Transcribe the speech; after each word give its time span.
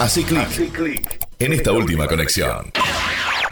Hace 0.00 0.24
clic 0.24 1.24
en 1.38 1.52
esta 1.52 1.70
última 1.70 2.08
conexión. 2.08 2.64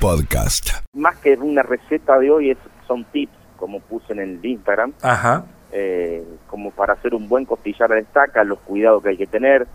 Podcast. 0.01 0.71
Más 0.93 1.17
que 1.19 1.35
una 1.35 1.63
receta 1.63 2.19
de 2.19 2.33
hoy, 2.33 2.51
es, 2.51 2.59
son 2.89 3.05
tips, 3.05 3.33
como 3.57 3.79
puse 3.79 4.13
en 4.13 4.19
el 4.19 4.45
Instagram, 4.45 4.93
Ajá. 5.03 5.45
eh, 5.71 6.25
como 6.49 6.73
para 6.73 6.95
hacer 6.95 7.15
un 7.15 7.29
buen 7.29 7.45
costillar 7.45 7.91
de 7.91 8.01
estaca, 8.01 8.43
los 8.43 8.59
cuidados 8.59 9.05
que 9.05 9.11
hay 9.11 9.17
que 9.17 9.29
tener, 9.29 9.69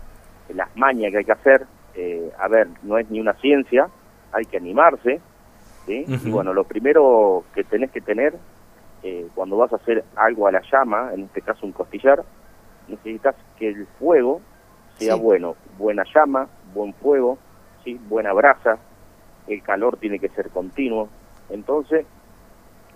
las 0.54 0.68
mañas 0.76 1.10
que 1.10 1.16
hay 1.18 1.24
que 1.24 1.32
hacer. 1.32 1.66
Eh, 1.94 2.30
a 2.38 2.48
ver, 2.48 2.68
no 2.82 2.98
es 2.98 3.08
ni 3.10 3.18
una 3.18 3.32
ciencia, 3.40 3.88
hay 4.30 4.44
que 4.44 4.58
animarse. 4.58 5.22
Y 5.86 6.04
bueno, 6.28 6.52
lo 6.52 6.64
primero 6.64 7.44
que 7.54 7.64
tenés 7.64 7.90
que 7.92 8.02
tener 8.02 8.34
eh, 9.02 9.26
cuando 9.34 9.56
vas 9.56 9.72
a 9.72 9.76
hacer 9.76 10.04
algo 10.16 10.46
a 10.46 10.52
la 10.52 10.60
llama, 10.70 11.12
en 11.14 11.22
este 11.24 11.40
caso 11.40 11.64
un 11.64 11.72
costillar, 11.72 12.22
necesitas 12.88 13.34
que 13.58 13.68
el 13.70 13.86
fuego 13.98 14.42
sea 14.98 15.14
Sí. 15.14 15.20
bueno, 15.20 15.54
buena 15.78 16.02
llama, 16.12 16.48
buen 16.72 16.94
fuego, 16.94 17.40
¿sí? 17.84 17.98
buena 18.00 18.32
brasa, 18.32 18.80
el 19.46 19.62
calor 19.62 19.98
tiene 19.98 20.20
que 20.20 20.28
ser 20.30 20.50
continuo. 20.50 21.10
Entonces, 21.48 22.06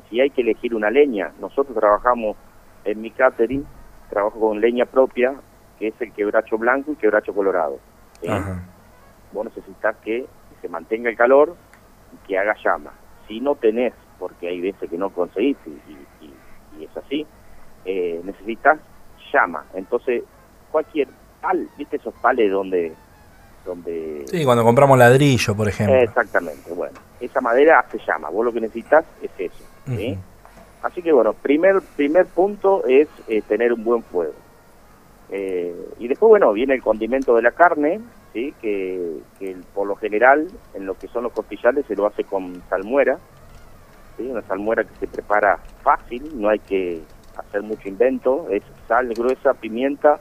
si 0.08 0.20
hay 0.20 0.30
que 0.30 0.42
elegir 0.42 0.74
una 0.74 0.90
leña, 0.90 1.32
nosotros 1.38 1.76
trabajamos 1.76 2.36
en 2.84 3.00
mi 3.00 3.12
catering, 3.12 3.66
trabajo 4.08 4.40
con 4.40 4.60
leña 4.60 4.86
propia, 4.86 5.40
que 5.76 5.88
es 5.88 6.00
el 6.00 6.12
quebracho 6.12 6.58
blanco 6.58 6.92
y 6.92 6.96
quebracho 6.96 7.34
colorado. 7.34 7.80
¿sí? 8.20 8.28
Vos 9.30 9.44
necesitas 9.46 9.96
que 9.98 10.30
se 10.60 10.68
mantenga 10.68 11.10
el 11.10 11.16
calor 11.16 11.58
y 12.12 12.18
que 12.18 12.38
haga 12.38 12.56
llama. 12.64 12.98
Si 13.26 13.40
no 13.40 13.56
tenés, 13.56 13.94
porque 14.18 14.48
hay 14.48 14.60
veces 14.60 14.90
que 14.90 14.98
no 14.98 15.12
conseguís 15.12 15.58
y, 15.66 15.70
y- 15.86 16.08
y- 16.20 16.40
y 16.72 16.84
es 16.84 16.96
así, 16.96 17.28
eh, 17.84 18.20
necesitas 18.24 18.80
llama. 19.32 19.66
Entonces, 19.74 20.24
cualquier 20.68 21.08
pal, 21.40 21.70
¿viste 21.76 21.96
esos 21.96 22.14
pales 22.16 22.50
donde... 22.50 22.98
donde 23.64 24.24
Sí, 24.26 24.44
cuando 24.44 24.64
compramos 24.64 24.98
ladrillo, 24.98 25.54
por 25.54 25.68
ejemplo. 25.68 25.96
Exactamente, 25.96 26.72
bueno. 26.72 26.98
Esa 27.20 27.40
madera 27.40 27.80
hace 27.80 27.98
llama, 28.06 28.30
vos 28.30 28.44
lo 28.44 28.52
que 28.52 28.60
necesitas 28.60 29.04
es 29.22 29.30
eso. 29.38 29.64
¿sí? 29.86 30.18
Así 30.82 31.02
que 31.02 31.12
bueno, 31.12 31.32
primer, 31.32 31.80
primer 31.96 32.26
punto 32.26 32.84
es 32.86 33.08
eh, 33.28 33.42
tener 33.42 33.72
un 33.72 33.84
buen 33.84 34.02
fuego. 34.02 34.34
Eh, 35.30 35.74
y 35.98 36.08
después, 36.08 36.28
bueno, 36.28 36.52
viene 36.52 36.74
el 36.74 36.82
condimento 36.82 37.34
de 37.36 37.42
la 37.42 37.52
carne, 37.52 38.00
¿sí? 38.32 38.52
que, 38.60 39.18
que 39.38 39.56
por 39.74 39.86
lo 39.86 39.96
general 39.96 40.48
en 40.74 40.86
lo 40.86 40.94
que 40.94 41.08
son 41.08 41.22
los 41.22 41.32
costillares 41.32 41.86
se 41.86 41.96
lo 41.96 42.06
hace 42.06 42.24
con 42.24 42.62
salmuera, 42.68 43.18
¿sí? 44.16 44.24
una 44.24 44.42
salmuera 44.42 44.84
que 44.84 44.94
se 44.98 45.06
prepara 45.06 45.58
fácil, 45.82 46.30
no 46.34 46.48
hay 46.48 46.58
que 46.58 47.00
hacer 47.36 47.62
mucho 47.62 47.88
invento, 47.88 48.46
es 48.50 48.62
sal 48.88 49.08
gruesa, 49.14 49.54
pimienta, 49.54 50.20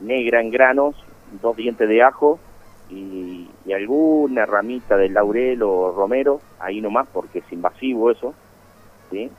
negra 0.00 0.40
en 0.40 0.50
granos, 0.50 0.96
dos 1.42 1.56
dientes 1.56 1.88
de 1.88 2.02
ajo 2.02 2.40
y, 2.90 3.48
y 3.64 3.72
alguna 3.72 4.46
ramita 4.46 4.96
de 4.96 5.08
laurel 5.08 5.62
o 5.62 5.92
romero, 5.92 6.40
ahí 6.60 6.80
nomás 6.80 7.06
porque 7.12 7.40
es 7.40 7.52
invasivo 7.52 8.10
eso, 8.10 8.34
¿sí? 9.10 9.30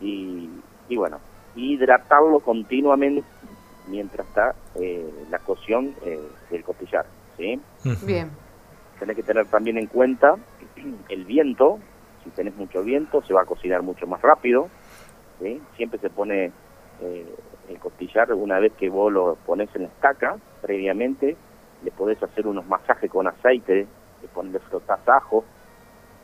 Y, 0.00 0.50
y 0.88 0.96
bueno, 0.96 1.18
hidratarlo 1.54 2.40
continuamente 2.40 3.26
mientras 3.86 4.26
está 4.26 4.54
eh, 4.76 5.08
la 5.30 5.38
cocción 5.38 5.94
eh, 6.04 6.20
del 6.50 6.64
costillar, 6.64 7.06
¿sí? 7.36 7.60
Bien. 8.06 8.30
Tenés 8.98 9.16
que 9.16 9.22
tener 9.22 9.46
también 9.46 9.78
en 9.78 9.86
cuenta 9.86 10.36
el 11.08 11.24
viento, 11.24 11.78
si 12.22 12.30
tenés 12.30 12.56
mucho 12.56 12.82
viento 12.82 13.22
se 13.22 13.34
va 13.34 13.42
a 13.42 13.46
cocinar 13.46 13.82
mucho 13.82 14.06
más 14.06 14.22
rápido, 14.22 14.68
¿sí? 15.40 15.60
Siempre 15.76 15.98
se 15.98 16.10
pone 16.10 16.52
eh, 17.00 17.26
el 17.68 17.78
costillar 17.78 18.32
una 18.32 18.58
vez 18.58 18.72
que 18.74 18.88
vos 18.88 19.12
lo 19.12 19.36
pones 19.46 19.68
en 19.74 19.82
la 19.82 19.88
estaca, 19.88 20.36
previamente, 20.62 21.36
le 21.82 21.90
podés 21.90 22.22
hacer 22.22 22.46
unos 22.46 22.66
masajes 22.66 23.10
con 23.10 23.26
aceite, 23.26 23.86
le 24.22 24.28
pones, 24.28 24.52
le 24.52 24.58
frotás 24.60 25.00
ajo, 25.08 25.44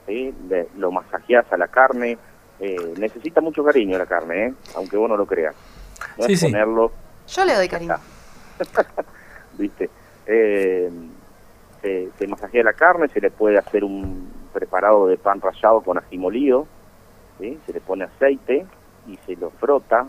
¿sí? 0.06 0.34
Le- 0.48 0.69
lo 0.77 0.91
masajeás 0.93 1.51
a 1.53 1.56
la 1.56 1.69
carne, 1.69 2.17
eh, 2.61 2.95
necesita 2.98 3.41
mucho 3.41 3.65
cariño 3.65 3.97
la 3.98 4.06
carne, 4.06 4.47
¿eh? 4.47 4.55
aunque 4.77 4.97
vos 4.97 5.09
no 5.09 5.16
lo 5.16 5.27
creas. 5.27 5.55
No 6.19 6.25
Sí, 6.25 6.33
es 6.34 6.41
sí. 6.41 6.47
ponerlo 6.47 6.93
Yo 7.28 7.44
le 7.44 7.55
doy 7.55 7.69
cariño. 7.69 7.94
¿viste? 9.59 9.91
Eh, 10.27 10.91
se, 11.83 12.09
se 12.19 12.27
masajea 12.27 12.62
la 12.62 12.72
carne, 12.72 13.09
se 13.09 13.21
le 13.21 13.31
puede 13.31 13.59
hacer 13.59 13.84
un 13.84 14.31
preparado 14.53 15.06
de 15.06 15.16
pan 15.16 15.41
rallado 15.41 15.81
con 15.83 15.99
ají 15.99 16.19
molido, 16.19 16.66
¿sí? 17.39 17.59
se 17.66 17.72
le 17.72 17.81
pone 17.81 18.05
aceite 18.05 18.66
y 19.06 19.16
se 19.27 19.37
lo 19.37 19.50
frota, 19.50 20.06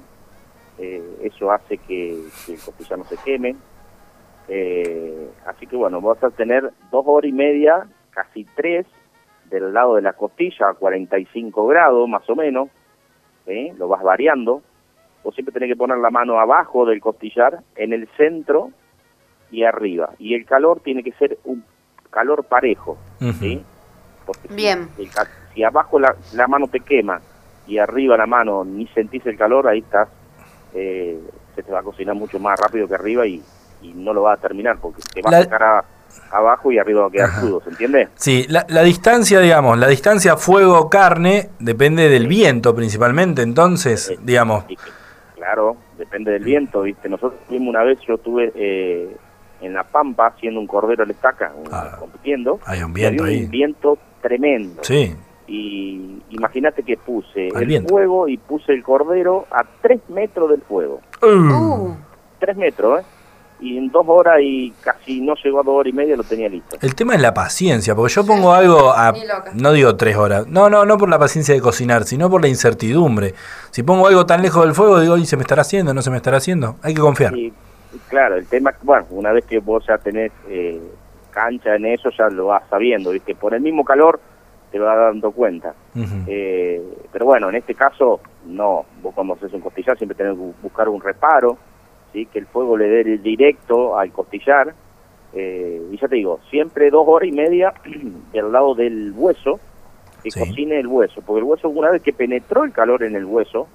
eh, 0.78 1.19
eso 1.24 1.51
hace 1.51 1.78
que, 1.78 2.24
que 2.46 2.53
el 2.56 2.59
costillar 2.62 3.00
no 3.00 3.06
se 3.06 3.18
queme. 3.18 3.56
Eh, 4.47 5.29
así 5.46 5.68
que 5.68 5.75
bueno, 5.75 6.02
vas 6.02 6.24
a 6.24 6.29
tener 6.31 6.72
dos 6.91 7.03
horas 7.07 7.29
y 7.29 7.34
media, 7.34 7.85
casi 8.12 8.44
tres, 8.56 8.85
del 9.50 9.74
lado 9.74 9.96
de 9.96 10.02
la 10.02 10.13
costilla 10.13 10.69
a 10.69 10.74
45 10.74 11.68
grados 11.68 12.07
más 12.07 12.29
o 12.29 12.35
menos, 12.35 12.69
lo 13.78 13.88
vas 13.88 14.01
variando. 14.01 14.62
Vos 15.24 15.35
siempre 15.35 15.53
tenés 15.53 15.69
que 15.69 15.75
poner 15.75 15.97
la 15.97 16.09
mano 16.09 16.40
abajo 16.40 16.85
del 16.85 17.01
costillar, 17.01 17.59
en 17.75 17.91
el 17.94 18.07
centro 18.18 18.72
y 19.51 19.63
arriba. 19.63 20.12
Y 20.19 20.34
el 20.35 20.46
calor 20.46 20.80
tiene 20.80 21.03
que 21.03 21.12
ser 21.13 21.38
un 21.44 21.63
calor 22.09 22.46
parejo. 22.46 22.97
Porque 24.25 24.47
si- 24.47 24.53
Bien. 24.56 24.88
el 24.97 25.09
ca- 25.12 25.28
si 25.53 25.63
abajo 25.63 26.00
la, 26.00 26.16
la 26.34 26.47
mano 26.47 26.68
te 26.68 26.80
quema 26.80 27.19
y 27.68 27.78
arriba 27.78 28.16
la 28.18 28.25
mano 28.25 28.63
ni 28.63 28.88
sentís 28.88 29.25
el 29.25 29.38
calor, 29.38 29.68
ahí 29.68 29.80
estás, 29.80 30.07
eh, 30.74 31.19
se 31.56 31.63
te 31.63 31.72
va 31.72 31.80
a 31.80 31.84
cocinar 31.84 32.16
mucho 32.16 32.40
más 32.40 32.57
rápido 32.59 32.88
que 32.88 32.96
arriba 32.96 33.28
y, 33.28 33.41
y 33.81 33.94
no 33.94 34.14
lo 34.14 34.24
va 34.24 34.34
a 34.34 34.38
terminar 34.38 34.78
porque 34.81 35.02
te 35.14 35.22
va 35.22 35.31
La- 35.31 35.38
a 35.40 35.44
sacar 35.44 35.64
a- 35.64 35.86
abajo 36.31 36.72
y 36.72 36.78
arriba 36.78 37.02
va 37.02 37.08
a 37.08 37.12
quedar 37.12 37.30
Ajá. 37.30 37.42
crudo, 37.42 37.62
¿se 37.62 37.69
entiende? 37.69 38.08
Sí, 38.16 38.46
la, 38.50 38.66
la 38.69 38.84
distancia, 38.84 39.40
digamos, 39.40 39.78
la 39.78 39.88
distancia 39.88 40.36
fuego-carne 40.38 41.50
depende 41.59 42.09
del 42.09 42.28
viento 42.28 42.75
principalmente, 42.75 43.42
entonces, 43.42 44.14
digamos, 44.22 44.66
claro, 45.36 45.78
depende 45.97 46.31
del 46.31 46.44
viento, 46.44 46.81
¿viste? 46.84 47.09
Nosotros 47.09 47.40
tuvimos 47.47 47.69
una 47.69 47.84
vez, 47.84 48.00
yo 48.08 48.16
estuve 48.16 48.52
eh, 48.56 49.16
en 49.62 49.74
La 49.74 49.84
Pampa 49.84 50.28
haciendo 50.28 50.59
un 50.59 50.68
cordero 50.68 51.03
a 51.03 51.06
la 51.06 51.13
estaca, 51.13 51.52
Ah. 51.72 51.96
compitiendo. 52.00 52.59
hay 52.66 52.81
un 52.84 52.94
viento 52.94 53.24
había 53.24 53.38
ahí. 53.38 53.44
un 53.46 53.52
viento 53.52 53.98
tremendo. 54.22 54.84
Sí, 54.84 55.16
Y 55.48 56.22
imagínate 56.30 56.81
que 56.84 56.96
puse 56.96 57.50
Al 57.53 57.63
el 57.63 57.68
viento. 57.68 57.90
fuego 57.90 58.28
y 58.30 58.38
puse 58.38 58.72
el 58.72 58.81
cordero 58.84 59.48
a 59.52 59.66
tres 59.81 60.00
metros 60.09 60.50
del 60.50 60.62
fuego. 60.62 61.02
Uh, 61.22 61.94
Tres 62.40 62.56
metros, 62.56 63.02
¿eh? 63.02 63.03
Y 63.61 63.77
en 63.77 63.91
dos 63.91 64.03
horas 64.07 64.39
y 64.41 64.73
casi 64.81 65.22
no 65.22 65.35
llegó 65.35 65.59
a 65.59 65.63
dos 65.63 65.75
horas 65.75 65.94
y 65.94 65.95
media 65.95 66.17
lo 66.17 66.23
tenía 66.23 66.49
listo. 66.49 66.77
El 66.81 66.95
tema 66.95 67.13
es 67.13 67.22
la 67.22 67.31
paciencia, 67.33 67.94
porque 67.95 68.11
yo 68.13 68.25
pongo 68.25 68.53
algo 68.53 68.91
a, 68.91 69.13
no 69.53 69.72
digo 69.72 69.95
tres 69.95 70.16
horas, 70.17 70.47
no, 70.47 70.67
no, 70.69 70.83
no 70.83 70.97
por 70.97 71.09
la 71.09 71.19
paciencia 71.19 71.53
de 71.53 71.61
cocinar, 71.61 72.03
sino 72.05 72.27
por 72.29 72.41
la 72.41 72.47
incertidumbre. 72.47 73.35
Si 73.69 73.83
pongo 73.83 74.07
algo 74.07 74.25
tan 74.25 74.41
lejos 74.41 74.66
del 74.66 74.73
fuego, 74.73 75.00
digo, 75.00 75.16
¿y 75.17 75.25
se 75.27 75.38
me 75.38 75.44
estará 75.44 75.61
haciendo? 75.61 75.94
¿No 75.94 76.01
se 76.01 76.09
me 76.09 76.17
estará 76.17 76.38
haciendo? 76.38 76.77
Hay 76.81 76.95
que 76.95 77.01
confiar. 77.01 77.35
Y, 77.38 77.53
claro, 78.09 78.35
el 78.35 78.47
tema, 78.47 78.73
bueno, 78.81 79.05
una 79.11 79.31
vez 79.31 79.45
que 79.45 79.59
vos 79.59 79.85
ya 79.88 79.97
tenés 80.00 80.31
eh, 80.50 80.81
cancha 81.29 81.75
en 81.75 81.85
eso, 81.85 82.09
ya 82.17 82.29
lo 82.29 82.47
vas 82.47 82.63
sabiendo, 82.69 83.11
¿viste? 83.11 83.35
Por 83.35 83.53
el 83.53 83.61
mismo 83.61 83.85
calor 83.85 84.19
te 84.71 84.79
vas 84.79 84.97
dando 84.97 85.31
cuenta. 85.31 85.75
Eh, 86.27 86.81
pero 87.11 87.25
bueno, 87.25 87.50
en 87.50 87.55
este 87.57 87.75
caso, 87.75 88.21
no. 88.47 88.85
Vos 89.03 89.13
cuando 89.13 89.33
haces 89.35 89.53
un 89.53 89.61
costillar 89.61 89.97
siempre 89.97 90.16
tenés 90.17 90.33
que 90.35 90.39
bu- 90.41 90.53
buscar 90.63 90.89
un 90.89 91.00
reparo, 91.01 91.57
¿sí? 92.13 92.25
que 92.27 92.39
el 92.39 92.45
fuego 92.47 92.77
le 92.77 92.88
dé 92.88 93.01
el 93.01 93.23
directo 93.23 93.97
al 93.97 94.11
costillar. 94.11 94.73
Eh, 95.33 95.81
y 95.91 95.97
ya 95.97 96.07
te 96.07 96.16
digo, 96.16 96.39
siempre 96.49 96.89
dos 96.89 97.05
horas 97.07 97.29
y 97.29 97.31
media 97.31 97.73
del 98.33 98.51
lado 98.51 98.75
del 98.75 99.13
hueso, 99.16 99.59
que 100.23 100.31
Sí. 100.31 100.39
cocine 100.39 100.79
el 100.79 100.88
hueso. 100.88 101.21
Porque 101.25 101.39
el 101.39 101.45
hueso, 101.45 101.69
una 101.69 101.89
vez 101.91 102.01
que 102.03 102.13
penetró 102.13 102.63
el 102.63 102.71
calor 102.73 103.03
en 103.03 103.16
el 103.16 103.25
hueso, 103.25 103.67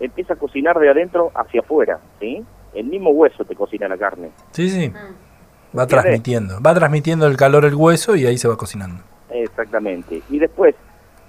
empieza 0.00 0.34
a 0.34 0.36
cocinar 0.36 0.78
de 0.78 0.90
adentro 0.90 1.30
hacia 1.34 1.60
afuera. 1.60 1.98
¿sí? 2.20 2.44
El 2.74 2.86
mismo 2.86 3.10
hueso 3.10 3.44
te 3.44 3.54
cocina 3.56 3.88
la 3.88 3.96
carne. 3.96 4.30
Sí, 4.52 4.68
sí, 4.68 4.88
mm. 4.90 4.92
va 4.94 5.82
¿Entiendes? 5.82 5.88
transmitiendo. 5.88 6.60
Va 6.60 6.74
transmitiendo 6.74 7.26
el 7.26 7.36
calor 7.36 7.64
el 7.64 7.74
hueso 7.74 8.14
y 8.14 8.26
ahí 8.26 8.36
se 8.38 8.46
va 8.48 8.56
cocinando. 8.56 9.02
Exactamente. 9.30 10.22
Y 10.30 10.38
después, 10.38 10.74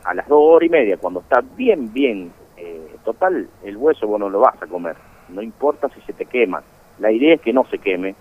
a 0.04 0.14
las 0.14 0.28
dos 0.28 0.40
horas 0.42 0.68
y 0.68 0.70
media, 0.70 0.98
cuando 0.98 1.22
está 1.22 1.42
bien, 1.56 1.92
bien, 1.92 2.32
eh, 2.58 2.96
total, 3.04 3.48
el 3.64 3.78
hueso 3.78 4.08
vos 4.08 4.20
no 4.20 4.30
lo 4.30 4.42
vas 4.42 4.62
a 4.62 4.68
comer. 4.68 4.96
No 5.34 5.42
importa 5.42 5.90
si 5.90 6.02
se 6.02 6.14
te 6.14 6.26
quema. 6.26 6.62
La 7.00 7.12
idea 7.12 7.36
es 7.36 7.42
que 7.42 7.54
no 7.54 7.66
se 7.66 7.78
queme, 7.78 8.16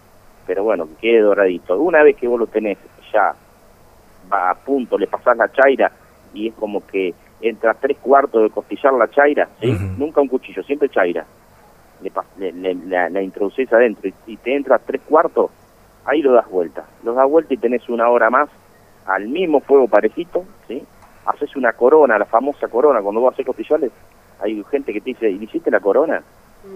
pero 0.46 0.62
bueno, 0.64 0.86
que 0.86 0.94
quede 0.96 1.20
doradito. 1.20 1.78
Una 1.78 2.02
vez 2.02 2.16
que 2.16 2.28
vos 2.28 2.38
lo 2.38 2.46
tenés 2.46 2.78
ya 3.12 3.34
va 4.32 4.50
a 4.50 4.54
punto, 4.54 4.98
le 4.98 5.06
pasás 5.06 5.36
la 5.36 5.50
chaira 5.50 5.90
y 6.34 6.48
es 6.48 6.54
como 6.54 6.86
que 6.86 7.14
entra 7.40 7.74
tres 7.74 7.96
cuartos 7.98 8.42
de 8.42 8.50
costillar 8.50 8.92
la 8.94 9.08
chaira. 9.10 9.48
Nunca 9.96 10.20
un 10.20 10.28
cuchillo, 10.28 10.62
siempre 10.62 10.88
chaira. 10.88 11.24
Le, 12.02 12.12
le- 12.38 12.52
le- 12.74 12.86
la, 12.86 13.08
la 13.08 13.22
introducís 13.22 13.72
adentro 13.72 14.08
y, 14.08 14.14
y 14.26 14.36
te 14.36 14.54
entra 14.54 14.78
tres 14.78 15.00
cuartos, 15.08 15.50
ahí 16.04 16.22
lo 16.22 16.32
das 16.32 16.48
vuelta. 16.48 16.84
Lo 17.02 17.14
das 17.14 17.28
vuelta 17.28 17.54
y 17.54 17.56
tenés 17.56 17.88
una 17.88 18.08
hora 18.08 18.30
más 18.30 18.48
al 19.06 19.26
mismo 19.28 19.60
fuego 19.60 19.88
parejito, 19.88 20.44
¿sí? 20.68 20.82
Haces 21.26 21.56
una 21.56 21.72
corona, 21.72 22.18
la 22.18 22.24
famosa 22.26 22.68
corona, 22.68 23.00
cuando 23.02 23.20
vos 23.20 23.32
haces 23.34 23.46
costillares, 23.46 23.90
hay 24.40 24.62
gente 24.70 24.92
que 24.92 25.00
te 25.00 25.10
dice, 25.10 25.30
¿y 25.30 25.42
hiciste 25.42 25.70
la 25.70 25.80
corona? 25.80 26.22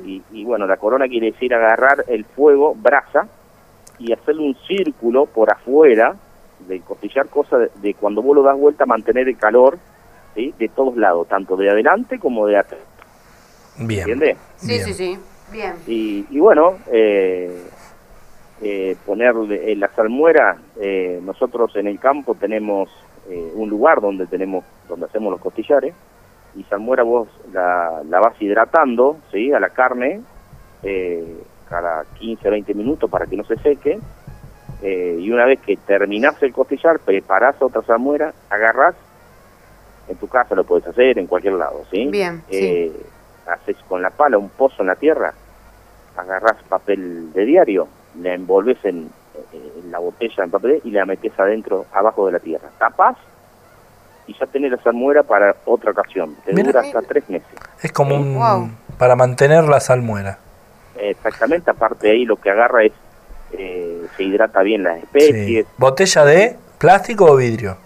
Y, 0.05 0.23
y 0.33 0.45
bueno, 0.45 0.67
la 0.67 0.77
corona 0.77 1.07
quiere 1.09 1.33
decir 1.33 1.55
agarrar 1.55 2.05
el 2.09 2.25
fuego, 2.25 2.75
brasa, 2.75 3.29
y 3.99 4.13
hacerle 4.13 4.43
un 4.43 4.57
círculo 4.67 5.27
por 5.27 5.53
afuera 5.53 6.17
del 6.67 6.83
costillar, 6.83 7.29
cosa 7.29 7.59
de, 7.59 7.71
de 7.77 7.95
cuando 7.95 8.23
vos 8.23 8.37
lo 8.37 8.43
das 8.43 8.57
vuelta 8.59 8.87
mantener 8.87 9.29
el 9.29 9.37
calor 9.37 9.79
¿sí? 10.35 10.55
de 10.59 10.69
todos 10.69 10.97
lados, 10.97 11.29
tanto 11.29 11.57
de 11.57 11.71
adelante 11.71 12.19
como 12.19 12.47
de 12.47 12.59
atrás. 12.59 12.81
Bien. 13.79 14.01
¿Entiendes? 14.01 14.37
Sí, 14.57 14.67
Bien. 14.69 14.85
sí, 14.85 14.95
sí. 14.95 15.19
Bien. 15.53 15.75
Y, 15.87 16.27
y 16.31 16.41
bueno, 16.41 16.79
eh, 16.91 17.63
eh, 18.63 18.97
ponerle 19.05 19.73
en 19.73 19.81
la 19.81 19.89
salmuera, 19.89 20.57
eh, 20.81 21.21
nosotros 21.23 21.75
en 21.77 21.87
el 21.87 21.99
campo 21.99 22.35
tenemos 22.35 22.89
eh, 23.29 23.53
un 23.55 23.69
lugar 23.69 24.01
donde 24.01 24.27
tenemos 24.27 24.65
donde 24.89 25.07
hacemos 25.07 25.33
los 25.33 25.41
costillares 25.41 25.95
y 26.55 26.65
salmuera 26.65 27.03
vos 27.03 27.29
la, 27.53 28.03
la 28.09 28.21
vas 28.21 28.41
hidratando, 28.41 29.17
¿sí? 29.31 29.53
A 29.53 29.61
la 29.61 29.71
carne 29.71 30.21
eh, 30.83 31.43
cada 31.69 32.05
15, 32.19 32.51
20 32.51 32.75
minutos 32.75 33.11
para 33.11 33.27
que 33.27 33.37
no 33.37 33.45
se 33.45 33.57
seque 33.57 33.99
eh, 34.83 35.17
y 35.21 35.31
una 35.31 35.47
vez 35.47 35.61
que 35.61 35.77
terminás 35.77 36.43
el 36.43 36.53
costillar, 36.53 36.99
preparás 36.99 37.61
otra 37.63 37.83
salmuera, 37.83 38.33
agarrás, 38.51 38.95
en 40.09 40.17
tu 40.17 40.27
casa 40.27 40.55
lo 40.55 40.65
puedes 40.65 40.87
hacer, 40.87 41.19
en 41.19 41.27
cualquier 41.29 41.55
lado, 41.55 41.85
¿sí? 41.91 42.07
Bien, 42.11 42.43
sí. 42.51 42.57
Eh, 42.59 42.93
Haces 43.45 43.77
con 43.89 44.01
la 44.01 44.11
pala 44.11 44.39
un 44.39 44.51
pozo 44.51 44.83
en 44.83 44.87
la 44.87 44.95
tierra, 44.95 45.35
agarrás 46.17 46.63
papel 46.69 47.33
de 47.33 47.45
diario, 47.45 47.89
la 48.21 48.35
envolves 48.35 48.79
en, 48.85 49.11
en 49.53 49.91
la 49.91 49.99
botella 49.99 50.45
en 50.45 50.51
papel 50.51 50.81
y 50.85 50.93
la 50.93 51.05
metes 51.07 51.39
adentro, 51.39 51.87
abajo 51.93 52.27
de 52.27 52.33
la 52.33 52.39
tierra. 52.39 52.69
Tapás 52.79 53.17
y 54.27 54.35
ya 54.39 54.47
tenés 54.47 54.71
la 54.71 54.83
salmuera 54.83 55.23
para 55.23 55.57
otra 55.65 55.91
ocasión. 55.91 56.37
Te 56.45 56.53
Mira. 56.53 56.67
dura 56.69 56.81
hasta 56.81 57.03
tres 57.03 57.29
meses. 57.29 57.49
Es 57.83 57.93
como 57.93 58.15
un... 58.17 58.35
Wow. 58.35 58.71
Para 58.99 59.17
mantener 59.17 59.65
la 59.65 59.81
salmuera. 59.81 60.39
Exactamente, 60.99 61.71
aparte 61.71 62.07
de 62.09 62.13
ahí 62.13 62.25
lo 62.25 62.37
que 62.37 62.51
agarra 62.51 62.85
es, 62.85 62.93
eh, 63.53 64.07
se 64.17 64.23
hidrata 64.23 64.63
bien 64.63 64.83
las 64.85 64.99
Sí. 65.01 65.03
especies. 65.19 65.67
¿Botella 65.79 66.25
de 66.25 66.57
plástico 66.79 67.25
o 67.27 67.37
vidrio? 67.37 67.77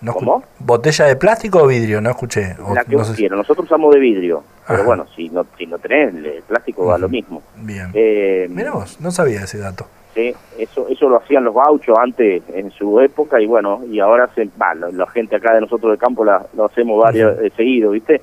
No 0.00 0.12
¿Cómo? 0.12 0.44
¿Botella 0.58 1.06
de 1.06 1.16
plástico 1.16 1.62
o 1.62 1.66
vidrio? 1.66 2.00
No 2.00 2.10
escuché. 2.10 2.54
O- 2.64 2.74
La 2.74 2.84
que 2.84 2.92
no 2.92 2.98
vos 2.98 3.08
sé. 3.16 3.28
Nosotros 3.30 3.64
usamos 3.64 3.92
de 3.94 3.98
vidrio, 4.00 4.44
pero 4.68 4.84
bueno, 4.84 5.06
si 5.16 5.30
no, 5.30 5.46
si 5.56 5.66
no 5.66 5.78
tenés 5.78 6.14
el 6.14 6.42
plástico 6.46 6.84
va 6.86 6.98
lo 6.98 7.08
mismo. 7.08 7.42
Bien. 7.56 7.90
Eh, 7.94 8.46
Mira 8.50 8.72
vos, 8.72 9.00
no 9.00 9.10
sabía 9.10 9.40
ese 9.40 9.58
dato. 9.58 9.88
Sí, 10.16 10.34
eso, 10.58 10.88
eso 10.88 11.10
lo 11.10 11.18
hacían 11.18 11.44
los 11.44 11.54
gauchos 11.54 11.94
antes 11.98 12.42
en 12.54 12.70
su 12.70 12.98
época 13.00 13.38
y 13.38 13.44
bueno, 13.46 13.82
y 13.86 14.00
ahora 14.00 14.30
se, 14.34 14.48
va, 14.60 14.74
la, 14.74 14.88
la 14.90 15.06
gente 15.08 15.36
acá 15.36 15.52
de 15.54 15.60
nosotros 15.60 15.90
del 15.92 15.98
campo 15.98 16.24
la, 16.24 16.44
lo 16.56 16.64
hacemos 16.64 16.98
varios 17.02 17.38
eh, 17.38 17.52
seguido, 17.54 17.90
¿viste? 17.90 18.22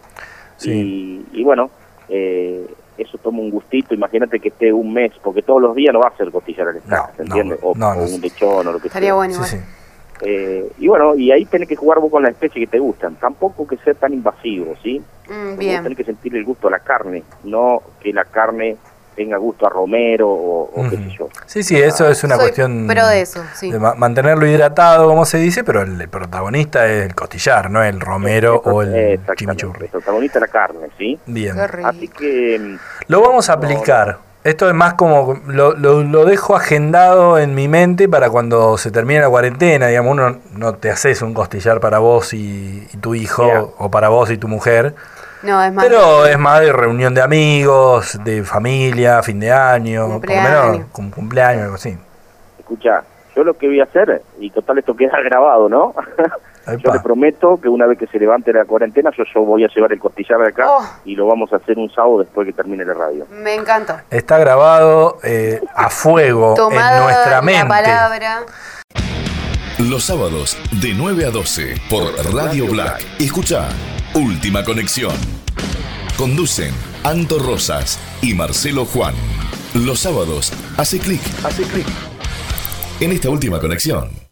Sí. 0.57 1.23
Y, 1.31 1.39
y 1.39 1.43
bueno, 1.43 1.69
eh, 2.09 2.65
eso 2.97 3.19
toma 3.19 3.41
un 3.41 3.51
gustito, 3.51 3.93
imagínate 3.93 4.39
que 4.39 4.47
esté 4.49 4.73
un 4.73 4.91
mes, 4.91 5.11
porque 5.23 5.43
todos 5.43 5.61
los 5.61 5.75
días 5.75 5.93
no 5.93 5.99
va 5.99 6.07
a 6.07 6.17
ser 6.17 6.31
costillar 6.31 6.67
al 6.69 6.77
estar, 6.77 6.99
No, 7.09 7.15
¿se 7.15 7.21
entiende? 7.21 7.59
no, 7.61 7.67
o, 7.69 7.75
no, 7.75 7.89
o 7.89 7.95
no. 7.95 8.01
un 8.03 8.21
lechón 8.21 8.67
o 8.67 8.71
lo 8.71 8.79
que 8.79 8.87
Estaría 8.87 9.09
sea. 9.09 9.15
bueno 9.15 9.33
Sí, 9.35 9.37
igual. 9.37 9.49
sí. 9.51 9.57
Eh, 10.25 10.71
y 10.79 10.87
bueno, 10.87 11.15
y 11.15 11.31
ahí 11.31 11.45
tenés 11.45 11.67
que 11.67 11.75
jugar 11.75 11.99
vos 11.99 12.09
con 12.09 12.23
las 12.23 12.31
especies 12.31 12.65
que 12.65 12.71
te 12.71 12.79
gustan, 12.79 13.15
tampoco 13.17 13.67
que 13.67 13.77
sea 13.77 13.93
tan 13.93 14.13
invasivo, 14.13 14.73
¿sí? 14.81 14.99
Mm, 15.29 15.57
bien. 15.59 15.83
tenés 15.83 15.97
que 15.97 16.05
sentir 16.05 16.35
el 16.35 16.43
gusto 16.43 16.69
a 16.69 16.71
la 16.71 16.79
carne, 16.79 17.21
no 17.43 17.81
que 17.99 18.11
la 18.13 18.25
carne 18.25 18.77
tenga 19.13 19.37
gusto 19.37 19.65
a 19.65 19.69
romero 19.69 20.29
o, 20.29 20.63
o 20.73 20.89
qué 20.89 20.95
Ujú. 20.95 21.03
sé 21.09 21.15
yo. 21.17 21.29
Sí, 21.45 21.63
sí, 21.63 21.79
eso 21.79 22.07
es 22.09 22.23
una 22.23 22.35
Soy 22.35 22.43
cuestión 22.45 22.87
pro 22.87 23.07
de 23.07 23.21
eso, 23.21 23.43
sí. 23.55 23.71
de 23.71 23.79
ma- 23.79 23.93
mantenerlo 23.95 24.45
hidratado, 24.45 25.07
como 25.07 25.25
se 25.25 25.37
dice, 25.37 25.63
pero 25.63 25.81
el, 25.81 25.99
el 26.01 26.09
protagonista 26.09 26.87
es 26.87 27.05
el 27.05 27.15
costillar, 27.15 27.69
no 27.71 27.83
el 27.83 27.99
romero 27.99 28.61
o 28.65 28.81
el 28.81 29.19
chimichurri. 29.35 29.85
El 29.85 29.91
protagonista 29.91 30.39
es 30.39 30.41
la 30.41 30.47
carne, 30.47 30.87
¿sí? 30.97 31.19
Bien. 31.25 31.55
Qué. 31.55 31.81
Así 31.85 32.07
que 32.07 32.59
mm, 32.59 32.77
Lo 33.07 33.21
vamos 33.21 33.49
a 33.49 33.53
aplicar. 33.53 34.17
Esto 34.43 34.67
es 34.67 34.73
más 34.75 34.95
como 34.95 35.39
lo, 35.47 35.73
lo, 35.73 36.03
lo 36.03 36.25
dejo 36.25 36.53
agendado 36.57 37.39
en 37.39 37.55
mi 37.55 37.69
mente 37.69 38.09
para 38.09 38.29
cuando 38.29 38.77
se 38.77 38.91
termine 38.91 39.21
la 39.21 39.29
cuarentena. 39.29 39.87
Digamos, 39.87 40.11
uno 40.11 40.37
no 40.57 40.73
te 40.75 40.89
haces 40.91 41.21
un 41.21 41.33
costillar 41.33 41.79
para 41.79 41.99
vos 41.99 42.33
y, 42.33 42.85
y 42.93 42.97
tu 42.97 43.15
hijo 43.15 43.45
Yeah. 43.45 43.61
o 43.77 43.89
para 43.89 44.09
vos 44.09 44.29
y 44.31 44.37
tu 44.37 44.49
mujer. 44.49 44.95
No, 45.43 45.63
es 45.63 45.71
más. 45.73 45.85
Pero 45.85 46.25
es 46.25 46.37
más 46.39 46.61
de 46.61 46.71
reunión 46.71 47.13
de 47.13 47.21
amigos, 47.21 48.17
de 48.23 48.43
familia, 48.43 49.21
fin 49.23 49.39
de 49.39 49.51
año, 49.51 50.01
por 50.19 50.29
lo 50.29 50.35
menos 50.35 50.61
Cumpleaños. 50.61 50.87
cum- 50.91 51.11
cumpleaños, 51.11 51.63
algo 51.63 51.75
así. 51.75 51.97
escucha, 52.59 53.03
yo 53.35 53.43
lo 53.43 53.53
que 53.57 53.67
voy 53.67 53.79
a 53.79 53.83
hacer, 53.83 54.21
y 54.39 54.49
total 54.51 54.77
esto 54.79 54.95
queda 54.95 55.19
grabado, 55.23 55.67
¿no? 55.69 55.93
yo 56.65 56.93
le 56.93 56.99
prometo 57.01 57.59
que 57.59 57.67
una 57.67 57.85
vez 57.85 57.97
que 57.99 58.07
se 58.07 58.17
levante 58.17 58.53
la 58.53 58.63
cuarentena, 58.63 59.11
yo, 59.17 59.25
yo 59.35 59.41
voy 59.41 59.65
a 59.65 59.67
llevar 59.67 59.91
el 59.91 59.99
costillar 59.99 60.39
de 60.39 60.47
acá 60.47 60.65
Oh. 60.69 60.85
y 61.03 61.13
lo 61.15 61.27
vamos 61.27 61.51
a 61.51 61.57
hacer 61.57 61.77
un 61.77 61.89
sábado 61.89 62.19
después 62.19 62.47
que 62.47 62.53
termine 62.53 62.85
la 62.85 62.93
radio. 62.93 63.25
Me 63.31 63.53
encanta. 63.53 64.05
Está 64.09 64.37
grabado 64.37 65.17
eh, 65.23 65.59
a 65.75 65.89
fuego 65.89 66.55
en 66.71 67.03
nuestra 67.03 67.31
la 67.31 67.41
mente. 67.41 67.67
palabra. 67.67 68.39
Los 69.79 70.03
sábados 70.03 70.55
de 70.81 70.93
9 70.93 71.25
a 71.25 71.31
12 71.31 71.81
por 71.89 72.03
Radio 72.33 72.67
Black. 72.67 73.03
Escucha 73.19 73.69
Última 74.13 74.63
Conexión. 74.63 75.15
Conducen 76.15 76.73
Anto 77.03 77.39
Rosas 77.39 77.99
y 78.21 78.35
Marcelo 78.35 78.85
Juan. 78.85 79.15
Los 79.73 79.99
sábados 79.99 80.53
hace 80.77 80.99
clic, 80.99 81.21
hace 81.43 81.63
clic 81.63 81.87
en 82.99 83.11
esta 83.11 83.29
última 83.29 83.59
conexión. 83.59 84.22